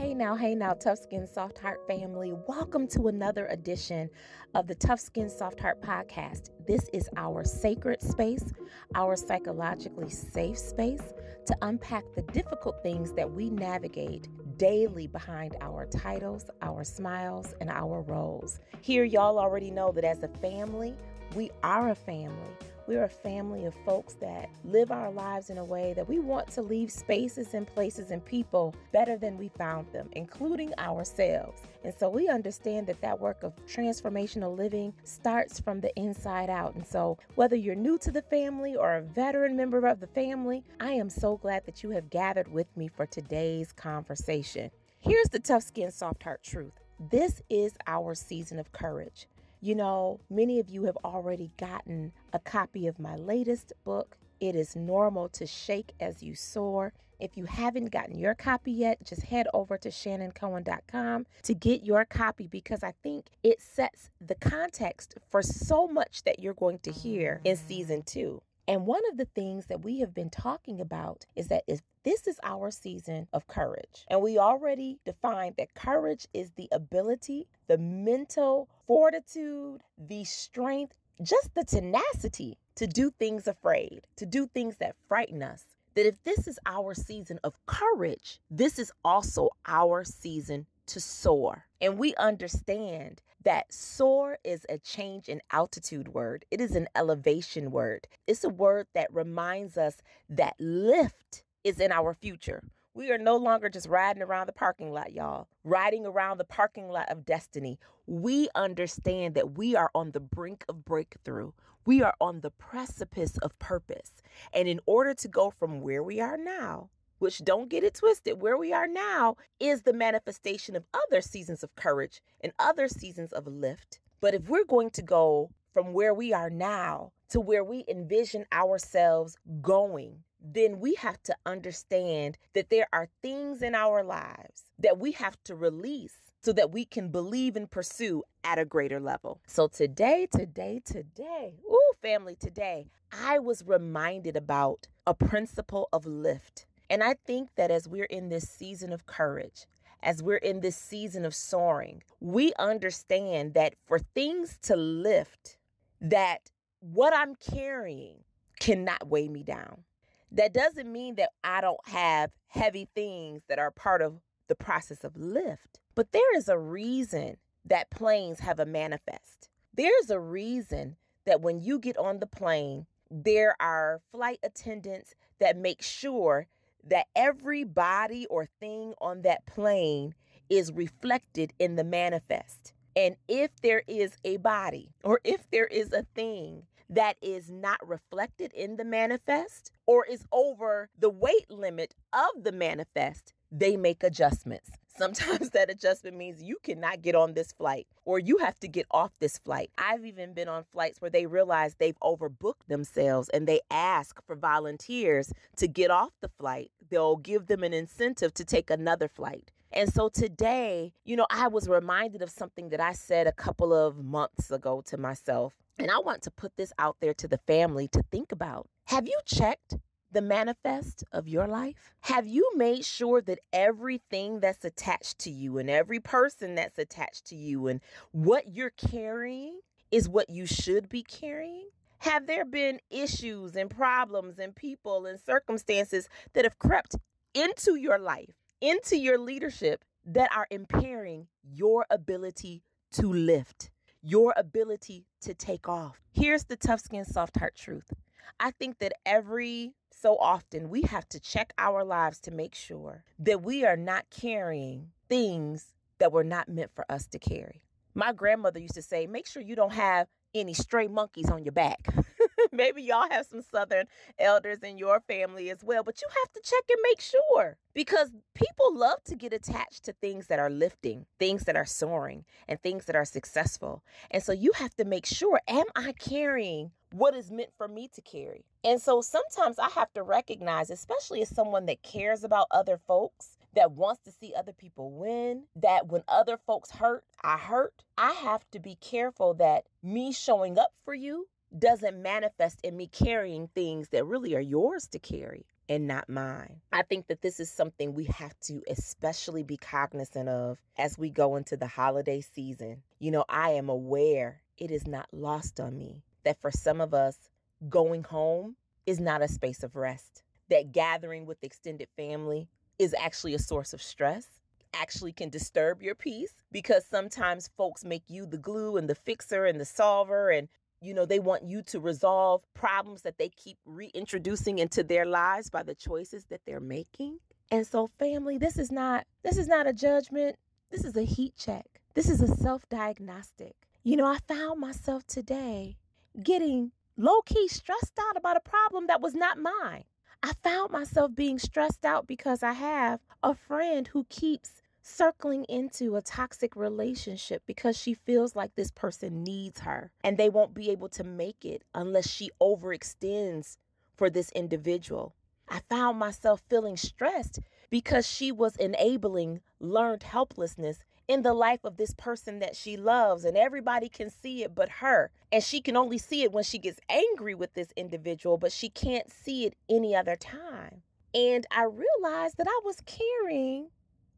Hey 0.00 0.14
now, 0.14 0.34
hey 0.34 0.54
now, 0.54 0.72
Tough 0.72 0.98
Skin 0.98 1.26
Soft 1.26 1.58
Heart 1.58 1.86
family. 1.86 2.32
Welcome 2.48 2.88
to 2.88 3.08
another 3.08 3.44
edition 3.48 4.08
of 4.54 4.66
the 4.66 4.74
Tough 4.74 4.98
Skin 4.98 5.28
Soft 5.28 5.60
Heart 5.60 5.82
podcast. 5.82 6.48
This 6.66 6.88
is 6.94 7.06
our 7.18 7.44
sacred 7.44 8.00
space, 8.00 8.54
our 8.94 9.14
psychologically 9.14 10.08
safe 10.08 10.56
space 10.56 11.02
to 11.44 11.54
unpack 11.60 12.04
the 12.16 12.22
difficult 12.32 12.82
things 12.82 13.12
that 13.12 13.30
we 13.30 13.50
navigate 13.50 14.28
daily 14.56 15.06
behind 15.06 15.56
our 15.60 15.84
titles, 15.84 16.48
our 16.62 16.82
smiles, 16.82 17.54
and 17.60 17.68
our 17.68 18.00
roles. 18.00 18.58
Here, 18.80 19.04
y'all 19.04 19.38
already 19.38 19.70
know 19.70 19.92
that 19.92 20.04
as 20.04 20.22
a 20.22 20.28
family, 20.28 20.94
we 21.34 21.50
are 21.62 21.90
a 21.90 21.94
family. 21.94 22.56
We're 22.90 23.04
a 23.04 23.08
family 23.08 23.66
of 23.66 23.74
folks 23.86 24.14
that 24.14 24.50
live 24.64 24.90
our 24.90 25.12
lives 25.12 25.48
in 25.48 25.58
a 25.58 25.64
way 25.64 25.92
that 25.92 26.08
we 26.08 26.18
want 26.18 26.48
to 26.48 26.60
leave 26.60 26.90
spaces 26.90 27.54
and 27.54 27.64
places 27.64 28.10
and 28.10 28.24
people 28.24 28.74
better 28.90 29.16
than 29.16 29.38
we 29.38 29.48
found 29.56 29.86
them, 29.92 30.08
including 30.10 30.74
ourselves. 30.76 31.62
And 31.84 31.94
so 31.96 32.08
we 32.08 32.26
understand 32.26 32.88
that 32.88 33.00
that 33.00 33.20
work 33.20 33.44
of 33.44 33.54
transformational 33.64 34.58
living 34.58 34.92
starts 35.04 35.60
from 35.60 35.80
the 35.80 35.94
inside 35.94 36.50
out. 36.50 36.74
And 36.74 36.84
so, 36.84 37.16
whether 37.36 37.54
you're 37.54 37.76
new 37.76 37.96
to 37.98 38.10
the 38.10 38.22
family 38.22 38.74
or 38.74 38.96
a 38.96 39.02
veteran 39.02 39.56
member 39.56 39.86
of 39.86 40.00
the 40.00 40.08
family, 40.08 40.64
I 40.80 40.90
am 40.90 41.10
so 41.10 41.36
glad 41.36 41.66
that 41.66 41.84
you 41.84 41.90
have 41.90 42.10
gathered 42.10 42.50
with 42.52 42.76
me 42.76 42.88
for 42.88 43.06
today's 43.06 43.70
conversation. 43.70 44.68
Here's 44.98 45.28
the 45.28 45.38
tough 45.38 45.62
skin, 45.62 45.92
soft 45.92 46.24
heart 46.24 46.42
truth. 46.42 46.72
This 47.08 47.40
is 47.48 47.72
our 47.86 48.16
season 48.16 48.58
of 48.58 48.72
courage. 48.72 49.28
You 49.62 49.74
know, 49.74 50.20
many 50.30 50.58
of 50.58 50.70
you 50.70 50.84
have 50.84 50.96
already 51.04 51.50
gotten 51.58 52.12
a 52.32 52.38
copy 52.38 52.86
of 52.86 52.98
my 52.98 53.14
latest 53.14 53.74
book. 53.84 54.16
It 54.40 54.56
is 54.56 54.74
normal 54.74 55.28
to 55.30 55.46
shake 55.46 55.92
as 56.00 56.22
you 56.22 56.34
soar. 56.34 56.94
If 57.18 57.36
you 57.36 57.44
haven't 57.44 57.90
gotten 57.90 58.18
your 58.18 58.34
copy 58.34 58.72
yet, 58.72 59.04
just 59.04 59.24
head 59.24 59.46
over 59.52 59.76
to 59.76 59.90
shannoncohen.com 59.90 61.26
to 61.42 61.54
get 61.54 61.84
your 61.84 62.06
copy 62.06 62.46
because 62.46 62.82
I 62.82 62.94
think 63.02 63.26
it 63.42 63.60
sets 63.60 64.08
the 64.18 64.34
context 64.36 65.16
for 65.30 65.42
so 65.42 65.86
much 65.86 66.24
that 66.24 66.38
you're 66.40 66.54
going 66.54 66.78
to 66.78 66.90
hear 66.90 67.42
in 67.44 67.56
season 67.56 68.02
two. 68.02 68.40
And 68.70 68.86
one 68.86 69.02
of 69.10 69.16
the 69.16 69.24
things 69.24 69.66
that 69.66 69.82
we 69.82 69.98
have 69.98 70.14
been 70.14 70.30
talking 70.30 70.80
about 70.80 71.26
is 71.34 71.48
that 71.48 71.64
if 71.66 71.80
this 72.04 72.28
is 72.28 72.38
our 72.44 72.70
season 72.70 73.26
of 73.32 73.48
courage, 73.48 74.06
and 74.06 74.22
we 74.22 74.38
already 74.38 75.00
defined 75.04 75.56
that 75.58 75.74
courage 75.74 76.28
is 76.32 76.52
the 76.52 76.68
ability, 76.70 77.48
the 77.66 77.78
mental 77.78 78.68
fortitude, 78.86 79.80
the 79.98 80.22
strength, 80.22 80.94
just 81.20 81.52
the 81.56 81.64
tenacity 81.64 82.58
to 82.76 82.86
do 82.86 83.10
things 83.10 83.48
afraid, 83.48 84.02
to 84.14 84.24
do 84.24 84.46
things 84.46 84.76
that 84.76 84.94
frighten 85.08 85.42
us. 85.42 85.64
That 85.96 86.06
if 86.06 86.22
this 86.22 86.46
is 86.46 86.60
our 86.64 86.94
season 86.94 87.40
of 87.42 87.54
courage, 87.66 88.38
this 88.52 88.78
is 88.78 88.92
also 89.04 89.48
our 89.66 90.04
season 90.04 90.66
to 90.90 91.00
soar. 91.00 91.66
And 91.80 91.98
we 91.98 92.14
understand 92.16 93.22
that 93.44 93.72
soar 93.72 94.38
is 94.44 94.66
a 94.68 94.78
change 94.78 95.28
in 95.28 95.40
altitude 95.50 96.08
word, 96.08 96.44
it 96.50 96.60
is 96.60 96.74
an 96.74 96.88
elevation 96.94 97.70
word. 97.70 98.06
It's 98.26 98.44
a 98.44 98.48
word 98.48 98.86
that 98.94 99.14
reminds 99.14 99.78
us 99.78 99.96
that 100.28 100.56
lift 100.58 101.42
is 101.64 101.80
in 101.80 101.92
our 101.92 102.12
future. 102.14 102.62
We 102.92 103.12
are 103.12 103.18
no 103.18 103.36
longer 103.36 103.68
just 103.68 103.88
riding 103.88 104.22
around 104.22 104.46
the 104.46 104.52
parking 104.52 104.92
lot, 104.92 105.12
y'all, 105.12 105.46
riding 105.62 106.04
around 106.04 106.38
the 106.38 106.44
parking 106.44 106.88
lot 106.88 107.08
of 107.08 107.24
destiny. 107.24 107.78
We 108.06 108.48
understand 108.54 109.34
that 109.36 109.56
we 109.56 109.76
are 109.76 109.90
on 109.94 110.10
the 110.10 110.20
brink 110.20 110.64
of 110.68 110.84
breakthrough. 110.84 111.52
We 111.86 112.02
are 112.02 112.14
on 112.20 112.40
the 112.40 112.50
precipice 112.50 113.38
of 113.38 113.56
purpose. 113.60 114.22
And 114.52 114.68
in 114.68 114.80
order 114.86 115.14
to 115.14 115.28
go 115.28 115.50
from 115.50 115.80
where 115.80 116.02
we 116.02 116.20
are 116.20 116.36
now 116.36 116.90
which 117.20 117.44
don't 117.44 117.70
get 117.70 117.84
it 117.84 117.94
twisted, 117.94 118.42
where 118.42 118.56
we 118.56 118.72
are 118.72 118.88
now 118.88 119.36
is 119.60 119.82
the 119.82 119.92
manifestation 119.92 120.74
of 120.74 120.84
other 120.92 121.20
seasons 121.20 121.62
of 121.62 121.74
courage 121.76 122.20
and 122.40 122.52
other 122.58 122.88
seasons 122.88 123.32
of 123.32 123.46
lift. 123.46 124.00
But 124.20 124.34
if 124.34 124.48
we're 124.48 124.64
going 124.64 124.90
to 124.90 125.02
go 125.02 125.50
from 125.72 125.92
where 125.92 126.12
we 126.12 126.32
are 126.32 126.50
now 126.50 127.12
to 127.28 127.40
where 127.40 127.62
we 127.62 127.84
envision 127.88 128.44
ourselves 128.52 129.36
going, 129.62 130.24
then 130.42 130.80
we 130.80 130.94
have 130.96 131.22
to 131.22 131.36
understand 131.46 132.38
that 132.54 132.70
there 132.70 132.88
are 132.92 133.08
things 133.22 133.62
in 133.62 133.74
our 133.74 134.02
lives 134.02 134.64
that 134.78 134.98
we 134.98 135.12
have 135.12 135.36
to 135.44 135.54
release 135.54 136.16
so 136.42 136.52
that 136.54 136.70
we 136.70 136.84
can 136.84 137.08
believe 137.08 137.54
and 137.54 137.70
pursue 137.70 138.22
at 138.44 138.58
a 138.58 138.64
greater 138.64 138.98
level. 138.98 139.40
So 139.46 139.68
today, 139.68 140.26
today, 140.30 140.80
today, 140.84 141.54
ooh, 141.70 141.92
family, 142.00 142.34
today, 142.34 142.86
I 143.12 143.38
was 143.38 143.62
reminded 143.66 144.36
about 144.36 144.88
a 145.06 145.14
principle 145.14 145.88
of 145.92 146.06
lift. 146.06 146.66
And 146.90 147.04
I 147.04 147.14
think 147.24 147.50
that 147.54 147.70
as 147.70 147.88
we're 147.88 148.04
in 148.04 148.28
this 148.28 148.48
season 148.50 148.92
of 148.92 149.06
courage, 149.06 149.66
as 150.02 150.22
we're 150.22 150.36
in 150.36 150.60
this 150.60 150.76
season 150.76 151.24
of 151.24 151.34
soaring, 151.34 152.02
we 152.18 152.52
understand 152.58 153.54
that 153.54 153.74
for 153.86 154.00
things 154.00 154.58
to 154.62 154.74
lift, 154.74 155.56
that 156.00 156.50
what 156.80 157.14
I'm 157.14 157.36
carrying 157.36 158.24
cannot 158.58 159.08
weigh 159.08 159.28
me 159.28 159.44
down. 159.44 159.84
That 160.32 160.52
doesn't 160.52 160.90
mean 160.90 161.14
that 161.14 161.30
I 161.44 161.60
don't 161.60 161.86
have 161.86 162.32
heavy 162.48 162.88
things 162.94 163.42
that 163.48 163.60
are 163.60 163.70
part 163.70 164.02
of 164.02 164.20
the 164.48 164.54
process 164.56 165.04
of 165.04 165.16
lift, 165.16 165.78
but 165.94 166.10
there 166.10 166.36
is 166.36 166.48
a 166.48 166.58
reason 166.58 167.36
that 167.64 167.90
planes 167.90 168.40
have 168.40 168.58
a 168.58 168.66
manifest. 168.66 169.48
There's 169.74 170.10
a 170.10 170.18
reason 170.18 170.96
that 171.24 171.40
when 171.40 171.60
you 171.60 171.78
get 171.78 171.96
on 171.96 172.18
the 172.18 172.26
plane, 172.26 172.86
there 173.10 173.54
are 173.60 174.00
flight 174.10 174.40
attendants 174.42 175.14
that 175.38 175.56
make 175.56 175.82
sure 175.82 176.46
that 176.88 177.06
every 177.14 177.64
body 177.64 178.26
or 178.26 178.46
thing 178.60 178.94
on 179.00 179.22
that 179.22 179.46
plane 179.46 180.14
is 180.48 180.72
reflected 180.72 181.52
in 181.58 181.76
the 181.76 181.84
manifest. 181.84 182.72
And 182.96 183.16
if 183.28 183.50
there 183.62 183.82
is 183.86 184.16
a 184.24 184.38
body 184.38 184.90
or 185.04 185.20
if 185.24 185.48
there 185.50 185.66
is 185.66 185.92
a 185.92 186.04
thing 186.14 186.64
that 186.88 187.16
is 187.22 187.50
not 187.50 187.78
reflected 187.86 188.52
in 188.52 188.76
the 188.76 188.84
manifest 188.84 189.70
or 189.86 190.04
is 190.04 190.24
over 190.32 190.88
the 190.98 191.10
weight 191.10 191.48
limit 191.48 191.94
of 192.12 192.42
the 192.42 192.52
manifest, 192.52 193.32
they 193.52 193.76
make 193.76 194.02
adjustments. 194.02 194.70
Sometimes 194.96 195.50
that 195.50 195.70
adjustment 195.70 196.16
means 196.16 196.42
you 196.42 196.58
cannot 196.62 197.02
get 197.02 197.14
on 197.14 197.34
this 197.34 197.52
flight 197.52 197.86
or 198.04 198.18
you 198.18 198.38
have 198.38 198.58
to 198.60 198.68
get 198.68 198.86
off 198.90 199.12
this 199.20 199.38
flight. 199.38 199.70
I've 199.78 200.04
even 200.04 200.34
been 200.34 200.48
on 200.48 200.64
flights 200.72 201.00
where 201.00 201.10
they 201.10 201.26
realize 201.26 201.74
they've 201.74 201.98
overbooked 202.02 202.66
themselves 202.68 203.28
and 203.30 203.46
they 203.46 203.60
ask 203.70 204.20
for 204.26 204.36
volunteers 204.36 205.32
to 205.56 205.68
get 205.68 205.90
off 205.90 206.10
the 206.20 206.28
flight. 206.28 206.70
They'll 206.90 207.16
give 207.16 207.46
them 207.46 207.62
an 207.62 207.72
incentive 207.72 208.34
to 208.34 208.44
take 208.44 208.70
another 208.70 209.08
flight. 209.08 209.52
And 209.72 209.92
so 209.92 210.08
today, 210.08 210.92
you 211.04 211.16
know, 211.16 211.26
I 211.30 211.46
was 211.48 211.68
reminded 211.68 212.22
of 212.22 212.30
something 212.30 212.70
that 212.70 212.80
I 212.80 212.92
said 212.92 213.26
a 213.26 213.32
couple 213.32 213.72
of 213.72 214.04
months 214.04 214.50
ago 214.50 214.82
to 214.86 214.96
myself. 214.96 215.54
And 215.78 215.90
I 215.90 215.98
want 215.98 216.22
to 216.22 216.30
put 216.30 216.56
this 216.56 216.72
out 216.78 216.96
there 217.00 217.14
to 217.14 217.28
the 217.28 217.38
family 217.38 217.88
to 217.88 218.02
think 218.10 218.32
about. 218.32 218.68
Have 218.86 219.06
you 219.06 219.18
checked 219.24 219.76
the 220.12 220.22
manifest 220.22 221.04
of 221.12 221.28
your 221.28 221.46
life? 221.46 221.92
Have 222.00 222.26
you 222.26 222.50
made 222.56 222.84
sure 222.84 223.20
that 223.22 223.40
everything 223.52 224.40
that's 224.40 224.64
attached 224.64 225.18
to 225.20 225.30
you 225.30 225.58
and 225.58 225.70
every 225.70 226.00
person 226.00 226.54
that's 226.54 226.78
attached 226.78 227.26
to 227.26 227.36
you 227.36 227.68
and 227.68 227.80
what 228.12 228.48
you're 228.48 228.70
carrying 228.70 229.60
is 229.90 230.08
what 230.08 230.30
you 230.30 230.46
should 230.46 230.88
be 230.88 231.02
carrying? 231.02 231.68
Have 231.98 232.26
there 232.26 232.44
been 232.44 232.80
issues 232.90 233.56
and 233.56 233.68
problems 233.68 234.38
and 234.38 234.56
people 234.56 235.06
and 235.06 235.20
circumstances 235.20 236.08
that 236.32 236.44
have 236.44 236.58
crept 236.58 236.96
into 237.34 237.74
your 237.74 237.98
life, 237.98 238.34
into 238.60 238.96
your 238.96 239.18
leadership 239.18 239.84
that 240.06 240.30
are 240.34 240.46
impairing 240.50 241.26
your 241.42 241.84
ability 241.90 242.62
to 242.92 243.12
lift, 243.12 243.70
your 244.02 244.32
ability 244.36 245.04
to 245.20 245.34
take 245.34 245.68
off? 245.68 246.00
Here's 246.10 246.44
the 246.44 246.56
tough 246.56 246.80
skin, 246.80 247.04
soft 247.04 247.38
heart 247.38 247.54
truth. 247.54 247.92
I 248.38 248.50
think 248.52 248.78
that 248.78 248.94
every 249.04 249.74
so 250.00 250.16
often 250.16 250.70
we 250.70 250.82
have 250.82 251.08
to 251.10 251.20
check 251.20 251.52
our 251.58 251.84
lives 251.84 252.20
to 252.20 252.30
make 252.30 252.54
sure 252.54 253.04
that 253.18 253.42
we 253.42 253.64
are 253.64 253.76
not 253.76 254.06
carrying 254.10 254.88
things 255.08 255.74
that 255.98 256.12
were 256.12 256.24
not 256.24 256.48
meant 256.48 256.70
for 256.74 256.90
us 256.90 257.06
to 257.08 257.18
carry. 257.18 257.62
My 257.94 258.12
grandmother 258.12 258.60
used 258.60 258.74
to 258.74 258.82
say, 258.82 259.06
make 259.06 259.26
sure 259.26 259.42
you 259.42 259.56
don't 259.56 259.74
have 259.74 260.08
any 260.34 260.54
stray 260.54 260.86
monkeys 260.86 261.28
on 261.28 261.44
your 261.44 261.52
back. 261.52 261.86
Maybe 262.52 262.82
y'all 262.82 263.10
have 263.10 263.26
some 263.26 263.42
Southern 263.42 263.86
elders 264.18 264.58
in 264.62 264.78
your 264.78 265.00
family 265.00 265.50
as 265.50 265.62
well, 265.62 265.82
but 265.82 266.00
you 266.00 266.08
have 266.08 266.32
to 266.32 266.40
check 266.42 266.62
and 266.68 266.78
make 266.82 267.00
sure 267.00 267.56
because 267.74 268.10
people 268.34 268.74
love 268.74 269.02
to 269.04 269.16
get 269.16 269.32
attached 269.32 269.84
to 269.84 269.92
things 269.92 270.28
that 270.28 270.38
are 270.38 270.50
lifting, 270.50 271.06
things 271.18 271.44
that 271.44 271.56
are 271.56 271.66
soaring, 271.66 272.24
and 272.48 272.60
things 272.62 272.86
that 272.86 272.96
are 272.96 273.04
successful. 273.04 273.82
And 274.10 274.22
so 274.22 274.32
you 274.32 274.52
have 274.52 274.74
to 274.76 274.84
make 274.84 275.06
sure 275.06 275.40
am 275.48 275.66
I 275.74 275.92
carrying 275.92 276.70
what 276.92 277.14
is 277.14 277.30
meant 277.30 277.50
for 277.56 277.68
me 277.68 277.88
to 277.94 278.00
carry? 278.00 278.44
And 278.64 278.80
so 278.80 279.00
sometimes 279.00 279.58
I 279.58 279.68
have 279.70 279.92
to 279.94 280.02
recognize, 280.02 280.70
especially 280.70 281.22
as 281.22 281.34
someone 281.34 281.66
that 281.66 281.82
cares 281.82 282.24
about 282.24 282.46
other 282.50 282.78
folks, 282.78 283.38
that 283.54 283.72
wants 283.72 284.00
to 284.02 284.12
see 284.12 284.32
other 284.36 284.52
people 284.52 284.92
win, 284.92 285.44
that 285.56 285.88
when 285.88 286.02
other 286.08 286.36
folks 286.36 286.70
hurt, 286.70 287.04
I 287.22 287.36
hurt. 287.36 287.84
I 287.98 288.12
have 288.12 288.48
to 288.52 288.60
be 288.60 288.76
careful 288.76 289.34
that 289.34 289.64
me 289.82 290.12
showing 290.12 290.58
up 290.58 290.72
for 290.84 290.94
you 290.94 291.26
doesn't 291.58 292.00
manifest 292.00 292.60
in 292.62 292.76
me 292.76 292.86
carrying 292.86 293.48
things 293.48 293.88
that 293.88 294.06
really 294.06 294.36
are 294.36 294.40
yours 294.40 294.86
to 294.88 294.98
carry. 295.00 295.46
and 295.68 295.86
not 295.86 296.08
mine. 296.08 296.60
I 296.72 296.82
think 296.82 297.06
that 297.06 297.22
this 297.22 297.38
is 297.38 297.48
something 297.50 297.94
we 297.94 298.04
have 298.06 298.38
to 298.40 298.60
especially 298.68 299.44
be 299.44 299.56
cognizant 299.56 300.28
of 300.28 300.58
as 300.76 300.98
we 300.98 301.10
go 301.10 301.36
into 301.36 301.56
the 301.56 301.68
holiday 301.68 302.20
season. 302.20 302.82
You 302.98 303.12
know, 303.12 303.24
I 303.28 303.50
am 303.50 303.68
aware 303.68 304.42
it 304.58 304.72
is 304.72 304.88
not 304.88 305.06
lost 305.12 305.60
on 305.60 305.78
me 305.78 306.02
that 306.24 306.40
for 306.40 306.50
some 306.50 306.80
of 306.80 306.94
us, 306.94 307.30
going 307.68 308.04
home 308.04 308.56
is 308.86 309.00
not 309.00 309.22
a 309.22 309.28
space 309.28 309.62
of 309.62 309.76
rest, 309.76 310.22
that 310.48 310.72
gathering 310.72 311.26
with 311.26 311.42
extended 311.42 311.88
family 311.96 312.48
is 312.78 312.94
actually 312.98 313.34
a 313.34 313.38
source 313.38 313.72
of 313.72 313.82
stress 313.82 314.40
actually 314.74 315.12
can 315.12 315.28
disturb 315.28 315.82
your 315.82 315.94
peace 315.94 316.34
because 316.52 316.84
sometimes 316.86 317.50
folks 317.56 317.84
make 317.84 318.04
you 318.08 318.26
the 318.26 318.38
glue 318.38 318.76
and 318.76 318.88
the 318.88 318.94
fixer 318.94 319.44
and 319.44 319.60
the 319.60 319.64
solver 319.64 320.30
and 320.30 320.48
you 320.80 320.94
know 320.94 321.04
they 321.04 321.18
want 321.18 321.42
you 321.44 321.62
to 321.62 321.80
resolve 321.80 322.42
problems 322.54 323.02
that 323.02 323.18
they 323.18 323.28
keep 323.28 323.58
reintroducing 323.66 324.58
into 324.58 324.82
their 324.82 325.04
lives 325.04 325.50
by 325.50 325.62
the 325.62 325.74
choices 325.74 326.24
that 326.26 326.40
they're 326.46 326.60
making. 326.60 327.18
And 327.50 327.66
so 327.66 327.88
family 327.98 328.38
this 328.38 328.58
is 328.58 328.70
not 328.70 329.06
this 329.22 329.36
is 329.36 329.48
not 329.48 329.66
a 329.66 329.72
judgment. 329.72 330.36
This 330.70 330.84
is 330.84 330.96
a 330.96 331.02
heat 331.02 331.34
check. 331.36 331.66
This 331.94 332.08
is 332.08 332.22
a 332.22 332.28
self-diagnostic. 332.28 333.54
You 333.82 333.96
know 333.96 334.06
i 334.06 334.18
found 334.28 334.60
myself 334.60 335.06
today 335.06 335.76
getting 336.22 336.72
low-key 336.96 337.48
stressed 337.48 337.98
out 337.98 338.16
about 338.16 338.36
a 338.36 338.40
problem 338.40 338.86
that 338.86 339.00
was 339.00 339.14
not 339.14 339.38
mine 339.38 339.84
I 340.22 340.32
found 340.42 340.70
myself 340.70 341.14
being 341.14 341.38
stressed 341.38 341.84
out 341.84 342.06
because 342.06 342.42
I 342.42 342.52
have 342.52 343.00
a 343.22 343.34
friend 343.34 343.88
who 343.88 344.04
keeps 344.10 344.60
circling 344.82 345.44
into 345.44 345.96
a 345.96 346.02
toxic 346.02 346.54
relationship 346.56 347.42
because 347.46 347.76
she 347.76 347.94
feels 347.94 348.36
like 348.36 348.54
this 348.54 348.70
person 348.70 349.22
needs 349.22 349.60
her 349.60 349.90
and 350.04 350.18
they 350.18 350.28
won't 350.28 350.52
be 350.52 350.70
able 350.70 350.90
to 350.90 351.04
make 351.04 351.44
it 351.46 351.62
unless 351.74 352.06
she 352.06 352.30
overextends 352.40 353.56
for 353.96 354.10
this 354.10 354.30
individual. 354.32 355.14
I 355.48 355.60
found 355.70 355.98
myself 355.98 356.42
feeling 356.50 356.76
stressed 356.76 357.40
because 357.70 358.06
she 358.06 358.30
was 358.30 358.56
enabling 358.56 359.40
learned 359.58 360.02
helplessness 360.02 360.84
in 361.10 361.22
the 361.22 361.34
life 361.34 361.64
of 361.64 361.76
this 361.76 361.92
person 361.92 362.38
that 362.38 362.54
she 362.54 362.76
loves, 362.76 363.24
and 363.24 363.36
everybody 363.36 363.88
can 363.88 364.08
see 364.08 364.44
it 364.44 364.54
but 364.54 364.68
her. 364.68 365.10
And 365.32 365.42
she 365.42 365.60
can 365.60 365.76
only 365.76 365.98
see 365.98 366.22
it 366.22 366.30
when 366.30 366.44
she 366.44 366.56
gets 366.56 366.78
angry 366.88 367.34
with 367.34 367.52
this 367.54 367.72
individual, 367.76 368.38
but 368.38 368.52
she 368.52 368.68
can't 368.68 369.10
see 369.10 369.44
it 369.44 369.56
any 369.68 369.96
other 369.96 370.14
time. 370.14 370.82
And 371.12 371.44
I 371.50 371.64
realized 371.64 372.36
that 372.36 372.46
I 372.46 372.60
was 372.64 372.80
carrying 372.86 373.70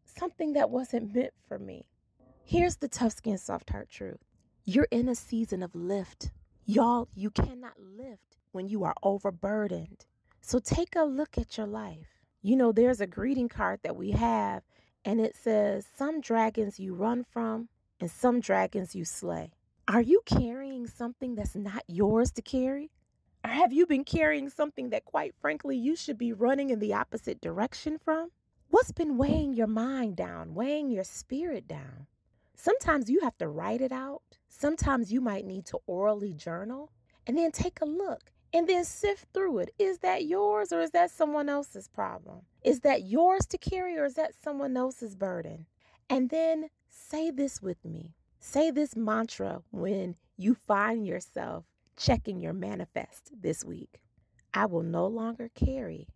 something 0.05 0.53
that 0.53 0.69
wasn't 0.69 1.15
meant 1.15 1.33
for 1.49 1.59
me. 1.59 1.87
Here's 2.44 2.77
the 2.77 2.89
tough 2.89 3.12
skin, 3.12 3.38
soft 3.38 3.71
heart 3.71 3.88
truth 3.88 4.19
you're 4.67 4.88
in 4.91 5.09
a 5.09 5.15
season 5.15 5.62
of 5.62 5.75
lift. 5.75 6.31
Y'all, 6.67 7.09
you 7.15 7.31
cannot 7.31 7.81
lift 7.81 8.37
when 8.53 8.69
you 8.69 8.85
are 8.85 8.95
overburdened. 9.03 10.05
So 10.43 10.59
take 10.59 10.95
a 10.95 11.05
look 11.05 11.38
at 11.38 11.56
your 11.56 11.67
life. 11.67 12.21
You 12.43 12.55
know, 12.56 12.71
there's 12.71 13.00
a 13.00 13.06
greeting 13.06 13.49
card 13.49 13.81
that 13.83 13.97
we 13.97 14.11
have, 14.11 14.62
and 15.04 15.20
it 15.20 15.37
says, 15.37 15.87
Some 15.96 16.20
dragons 16.20 16.78
you 16.78 16.94
run 16.94 17.25
from, 17.25 17.69
and 18.00 18.10
some 18.10 18.40
dragons 18.40 18.94
you 18.94 19.04
slay. 19.04 19.52
Are 19.88 20.00
you 20.00 20.22
carrying 20.25 20.87
something 20.87 21.34
that's 21.34 21.56
not 21.56 21.82
yours 21.88 22.31
to 22.32 22.43
carry? 22.43 22.90
Or 23.44 23.50
have 23.50 23.72
you 23.72 23.87
been 23.87 24.04
carrying 24.04 24.49
something 24.49 24.90
that, 24.90 25.04
quite 25.04 25.34
frankly, 25.40 25.76
you 25.76 25.96
should 25.96 26.19
be 26.19 26.32
running 26.32 26.70
in 26.70 26.78
the 26.78 26.94
opposite 26.94 27.40
direction 27.40 27.99
from? 27.99 28.31
What's 28.70 28.93
been 28.93 29.19
weighing 29.19 29.52
your 29.52 29.66
mind 29.66 30.16
down, 30.16 30.54
weighing 30.54 30.90
your 30.90 31.04
spirit 31.04 31.66
down? 31.66 32.06
Sometimes 32.54 33.10
you 33.10 33.20
have 33.20 33.37
to 33.38 33.49
write 33.49 33.81
it 33.81 33.93
out. 33.93 34.22
Sometimes 34.49 35.12
you 35.12 35.20
might 35.20 35.44
need 35.44 35.66
to 35.66 35.78
orally 35.87 36.32
journal 36.32 36.93
and 37.26 37.37
then 37.37 37.50
take 37.50 37.81
a 37.81 37.84
look 37.84 38.32
and 38.52 38.69
then 38.69 38.84
sift 38.84 39.26
through 39.32 39.58
it. 39.58 39.70
Is 39.78 39.99
that 39.99 40.25
yours 40.25 40.72
or 40.72 40.81
is 40.81 40.90
that 40.90 41.10
someone 41.10 41.49
else's 41.49 41.88
problem? 41.88 42.43
Is 42.62 42.81
that 42.81 43.04
yours 43.04 43.46
to 43.46 43.58
carry 43.58 43.96
or 43.96 44.04
is 44.04 44.14
that 44.14 44.34
someone 44.43 44.76
else's 44.76 45.14
burden? 45.14 45.66
And 46.10 46.31
then 46.31 46.69
say 46.88 47.31
this 47.31 47.62
with 47.62 47.84
me. 47.84 48.14
Say 48.38 48.70
this 48.70 48.96
mantra 48.96 49.62
when 49.70 50.16
you 50.37 50.54
find 50.54 51.06
yourself 51.06 51.64
checking 51.96 52.40
your 52.40 52.52
manifest 52.52 53.31
this 53.40 53.64
week. 53.64 54.00
I 54.52 54.66
will 54.66 54.82
no 54.82 55.06
longer 55.06 55.50
carry 55.54 56.08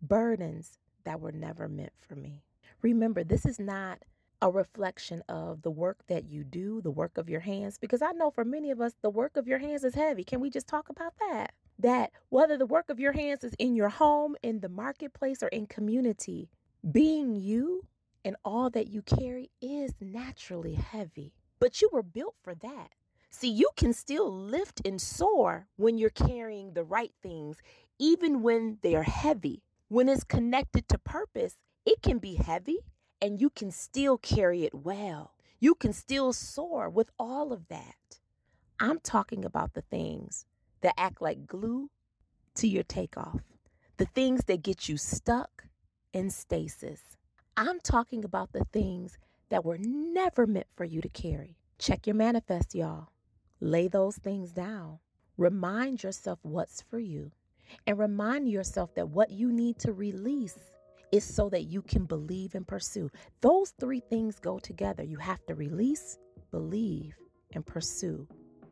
burdens 0.00 0.78
that 1.04 1.20
were 1.20 1.32
never 1.32 1.68
meant 1.68 1.92
for 1.98 2.14
me. 2.14 2.42
Remember, 2.82 3.24
this 3.24 3.44
is 3.44 3.58
not 3.58 3.98
a 4.42 4.50
reflection 4.50 5.22
of 5.28 5.62
the 5.62 5.70
work 5.70 5.98
that 6.08 6.24
you 6.24 6.44
do, 6.44 6.80
the 6.80 6.90
work 6.90 7.18
of 7.18 7.28
your 7.28 7.40
hands, 7.40 7.78
because 7.78 8.00
I 8.00 8.12
know 8.12 8.30
for 8.30 8.44
many 8.44 8.70
of 8.70 8.80
us, 8.80 8.94
the 9.02 9.10
work 9.10 9.36
of 9.36 9.46
your 9.46 9.58
hands 9.58 9.84
is 9.84 9.94
heavy. 9.94 10.24
Can 10.24 10.40
we 10.40 10.48
just 10.48 10.66
talk 10.66 10.88
about 10.88 11.14
that? 11.30 11.52
That 11.80 12.10
whether 12.28 12.58
the 12.58 12.66
work 12.66 12.90
of 12.90 13.00
your 13.00 13.12
hands 13.12 13.42
is 13.42 13.54
in 13.58 13.74
your 13.74 13.88
home, 13.88 14.36
in 14.42 14.60
the 14.60 14.68
marketplace, 14.68 15.42
or 15.42 15.48
in 15.48 15.66
community, 15.66 16.50
being 16.92 17.34
you 17.34 17.86
and 18.22 18.36
all 18.44 18.68
that 18.70 18.88
you 18.88 19.00
carry 19.00 19.50
is 19.62 19.94
naturally 19.98 20.74
heavy. 20.74 21.32
But 21.58 21.80
you 21.80 21.88
were 21.90 22.02
built 22.02 22.34
for 22.42 22.54
that. 22.54 22.90
See, 23.30 23.50
you 23.50 23.70
can 23.76 23.94
still 23.94 24.30
lift 24.30 24.82
and 24.84 25.00
soar 25.00 25.68
when 25.76 25.96
you're 25.96 26.10
carrying 26.10 26.74
the 26.74 26.84
right 26.84 27.12
things, 27.22 27.56
even 27.98 28.42
when 28.42 28.76
they 28.82 28.94
are 28.94 29.04
heavy. 29.04 29.62
When 29.88 30.08
it's 30.08 30.24
connected 30.24 30.86
to 30.88 30.98
purpose, 30.98 31.56
it 31.86 32.02
can 32.02 32.18
be 32.18 32.34
heavy 32.34 32.80
and 33.22 33.40
you 33.40 33.48
can 33.48 33.70
still 33.70 34.18
carry 34.18 34.64
it 34.64 34.74
well. 34.74 35.32
You 35.60 35.74
can 35.74 35.94
still 35.94 36.34
soar 36.34 36.90
with 36.90 37.10
all 37.18 37.52
of 37.52 37.68
that. 37.68 38.18
I'm 38.78 39.00
talking 39.00 39.44
about 39.46 39.72
the 39.72 39.82
things 39.82 40.44
that 40.82 40.94
act 40.98 41.22
like 41.22 41.46
glue 41.46 41.90
to 42.56 42.68
your 42.68 42.82
takeoff, 42.84 43.40
the 43.96 44.06
things 44.06 44.44
that 44.46 44.62
get 44.62 44.88
you 44.88 44.96
stuck 44.96 45.64
in 46.12 46.30
stasis. 46.30 47.00
I'm 47.56 47.80
talking 47.80 48.24
about 48.24 48.52
the 48.52 48.64
things 48.72 49.18
that 49.50 49.64
were 49.64 49.78
never 49.78 50.46
meant 50.46 50.66
for 50.76 50.84
you 50.84 51.00
to 51.00 51.08
carry. 51.08 51.56
Check 51.78 52.06
your 52.06 52.16
manifest, 52.16 52.74
y'all. 52.74 53.08
Lay 53.60 53.88
those 53.88 54.16
things 54.16 54.52
down. 54.52 54.98
Remind 55.36 56.02
yourself 56.02 56.38
what's 56.42 56.82
for 56.82 56.98
you 56.98 57.32
and 57.86 57.98
remind 57.98 58.48
yourself 58.48 58.94
that 58.94 59.08
what 59.08 59.30
you 59.30 59.52
need 59.52 59.78
to 59.80 59.92
release 59.92 60.58
is 61.12 61.24
so 61.24 61.48
that 61.48 61.64
you 61.64 61.82
can 61.82 62.04
believe 62.04 62.54
and 62.54 62.66
pursue. 62.66 63.10
Those 63.40 63.70
three 63.80 64.00
things 64.00 64.38
go 64.38 64.58
together. 64.58 65.02
You 65.02 65.18
have 65.18 65.44
to 65.46 65.54
release, 65.54 66.18
believe, 66.50 67.14
and 67.52 67.66
pursue 67.66 68.26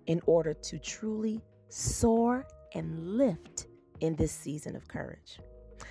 in 0.06 0.20
order 0.26 0.54
to 0.54 0.78
truly 0.78 1.40
soar 1.68 2.46
and 2.74 3.16
lift 3.16 3.66
in 4.00 4.16
this 4.16 4.32
season 4.32 4.76
of 4.76 4.88
courage. 4.88 5.38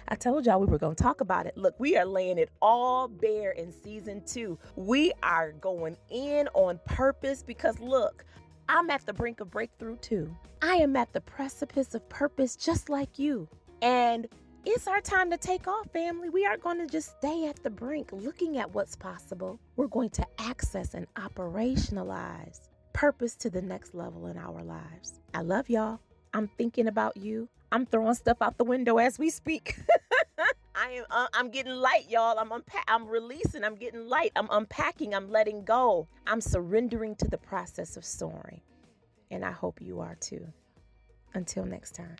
I 0.09 0.15
told 0.15 0.45
y'all 0.45 0.59
we 0.59 0.67
were 0.67 0.77
going 0.77 0.95
to 0.95 1.03
talk 1.03 1.21
about 1.21 1.45
it. 1.45 1.57
Look, 1.57 1.79
we 1.79 1.97
are 1.97 2.05
laying 2.05 2.37
it 2.37 2.49
all 2.61 3.07
bare 3.07 3.51
in 3.51 3.71
season 3.71 4.23
two. 4.25 4.57
We 4.75 5.11
are 5.23 5.51
going 5.53 5.97
in 6.09 6.47
on 6.53 6.79
purpose 6.85 7.43
because, 7.43 7.79
look, 7.79 8.25
I'm 8.69 8.89
at 8.89 9.05
the 9.05 9.13
brink 9.13 9.39
of 9.39 9.49
breakthrough 9.49 9.97
too. 9.97 10.35
I 10.61 10.75
am 10.75 10.95
at 10.95 11.13
the 11.13 11.21
precipice 11.21 11.93
of 11.95 12.07
purpose 12.09 12.55
just 12.55 12.89
like 12.89 13.19
you. 13.19 13.47
And 13.81 14.27
it's 14.65 14.87
our 14.87 14.99
time 14.99 15.29
to 15.31 15.37
take 15.37 15.67
off, 15.67 15.89
family. 15.91 16.29
We 16.29 16.45
aren't 16.45 16.63
going 16.63 16.79
to 16.79 16.87
just 16.87 17.17
stay 17.17 17.47
at 17.47 17.61
the 17.63 17.69
brink 17.69 18.11
looking 18.11 18.57
at 18.57 18.73
what's 18.73 18.95
possible. 18.95 19.59
We're 19.77 19.87
going 19.87 20.09
to 20.11 20.27
access 20.39 20.93
and 20.93 21.07
operationalize 21.15 22.59
purpose 22.97 23.35
to 23.35 23.47
the 23.47 23.61
next 23.61 23.93
level 23.93 24.25
in 24.25 24.39
our 24.39 24.63
lives. 24.63 25.19
I 25.31 25.41
love 25.41 25.69
y'all. 25.69 25.99
I'm 26.33 26.47
thinking 26.57 26.87
about 26.87 27.15
you. 27.15 27.47
I'm 27.71 27.85
throwing 27.85 28.15
stuff 28.15 28.41
out 28.41 28.57
the 28.57 28.63
window 28.63 28.97
as 28.97 29.19
we 29.19 29.29
speak. 29.29 29.77
I 30.75 30.89
am 30.93 31.05
uh, 31.11 31.27
I'm 31.31 31.51
getting 31.51 31.73
light, 31.73 32.09
y'all. 32.09 32.39
I'm 32.39 32.49
unpa- 32.49 32.87
I'm 32.87 33.07
releasing. 33.07 33.63
I'm 33.63 33.75
getting 33.75 34.07
light. 34.07 34.31
I'm 34.35 34.47
unpacking. 34.49 35.13
I'm 35.13 35.29
letting 35.29 35.63
go. 35.63 36.07
I'm 36.25 36.41
surrendering 36.41 37.15
to 37.17 37.27
the 37.27 37.37
process 37.37 37.97
of 37.97 38.03
soaring. 38.03 38.61
And 39.29 39.45
I 39.45 39.51
hope 39.51 39.79
you 39.79 39.99
are 39.99 40.15
too. 40.15 40.47
Until 41.35 41.65
next 41.65 41.93
time. 41.93 42.15